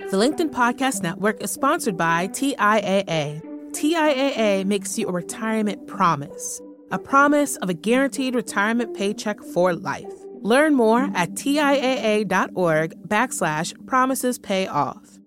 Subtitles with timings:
[0.00, 3.40] The LinkedIn Podcast Network is sponsored by TIAA.
[3.70, 10.12] TIAA makes you a retirement promise, a promise of a guaranteed retirement paycheck for life.
[10.40, 15.20] Learn more at TIAA.org backslash promises pay off.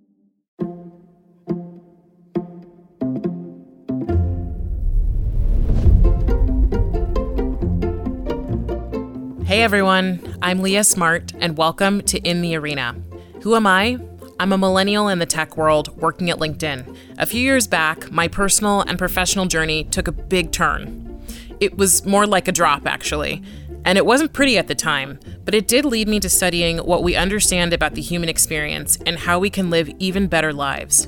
[9.48, 13.02] Hey everyone, I'm Leah Smart, and welcome to In the Arena.
[13.44, 13.98] Who am I?
[14.40, 16.96] I'm a millennial in the tech world working at LinkedIn.
[17.18, 21.20] A few years back, my personal and professional journey took a big turn.
[21.60, 23.42] It was more like a drop, actually.
[23.84, 27.02] And it wasn't pretty at the time, but it did lead me to studying what
[27.02, 31.08] we understand about the human experience and how we can live even better lives.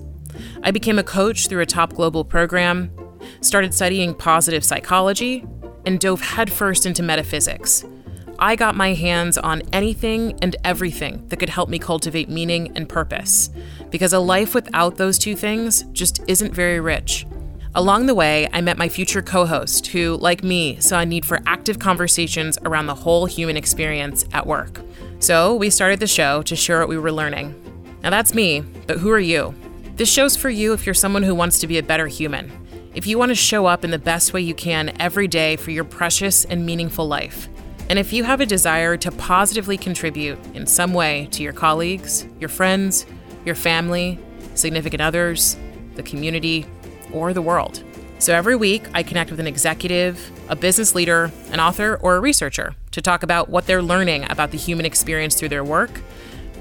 [0.63, 2.91] I became a coach through a top global program,
[3.41, 5.46] started studying positive psychology,
[5.85, 7.85] and dove headfirst into metaphysics.
[8.41, 12.88] I got my hands on anything and everything that could help me cultivate meaning and
[12.88, 13.49] purpose,
[13.89, 17.25] because a life without those two things just isn't very rich.
[17.76, 21.26] Along the way, I met my future co host, who, like me, saw a need
[21.26, 24.81] for active conversations around the whole human experience at work.
[25.20, 27.53] So we started the show to share what we were learning.
[28.03, 29.53] Now that's me, but who are you?
[29.98, 32.49] This show's for you if you're someone who wants to be a better human.
[32.96, 35.71] If you want to show up in the best way you can every day for
[35.71, 37.49] your precious and meaningful life.
[37.90, 42.27] And if you have a desire to positively contribute in some way to your colleagues,
[42.40, 43.07] your friends,
[43.46, 44.20] your family,
[44.54, 45.57] significant others,
[45.96, 46.68] the community,
[47.12, 47.84] or the world.
[48.20, 52.20] So every week, I connect with an executive, a business leader, an author, or a
[52.20, 55.90] researcher to talk about what they're learning about the human experience through their work,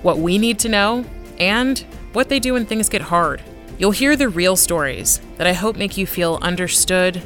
[0.02, 1.04] what we need to know,
[1.38, 1.80] and
[2.14, 3.42] what they do when things get hard.
[3.78, 7.22] You'll hear the real stories that I hope make you feel understood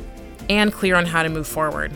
[0.49, 1.93] and clear on how to move forward.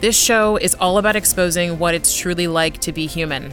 [0.00, 3.52] This show is all about exposing what it's truly like to be human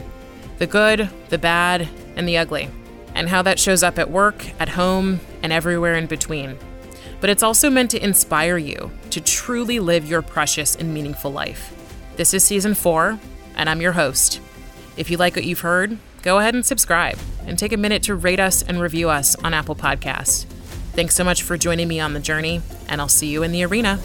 [0.56, 2.68] the good, the bad, and the ugly,
[3.14, 6.58] and how that shows up at work, at home, and everywhere in between.
[7.20, 11.72] But it's also meant to inspire you to truly live your precious and meaningful life.
[12.16, 13.20] This is season four,
[13.54, 14.40] and I'm your host.
[14.96, 18.16] If you like what you've heard, go ahead and subscribe and take a minute to
[18.16, 20.44] rate us and review us on Apple Podcasts.
[20.94, 23.62] Thanks so much for joining me on the journey, and I'll see you in the
[23.62, 24.00] arena.